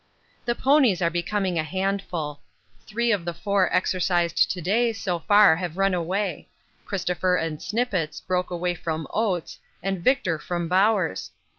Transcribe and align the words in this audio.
The 0.45 0.55
ponies 0.55 0.99
are 1.03 1.11
becoming 1.11 1.59
a 1.59 1.63
handful. 1.63 2.41
Three 2.87 3.11
of 3.11 3.23
the 3.23 3.35
four 3.35 3.71
exercised 3.71 4.49
to 4.49 4.59
day 4.59 4.93
so 4.93 5.19
far 5.19 5.57
have 5.57 5.77
run 5.77 5.93
away 5.93 6.49
Christopher 6.85 7.35
and 7.35 7.61
Snippets 7.61 8.19
broke 8.19 8.49
away 8.49 8.73
from 8.73 9.05
Oates 9.11 9.59
and 9.83 10.03
Victor 10.03 10.39
from 10.39 10.67
Bowers. 10.67 11.29